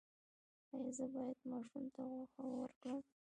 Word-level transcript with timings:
ایا 0.73 0.89
زه 0.97 1.05
باید 1.13 1.39
ماشوم 1.51 1.85
ته 1.95 2.01
غوښه 2.11 2.43
ورکړم؟ 2.55 2.99